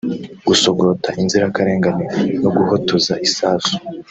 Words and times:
gusogota 0.47 1.09
inzirakarengane 1.21 2.05
no 2.41 2.49
guhotoza 2.57 3.13
isasu 3.27 3.73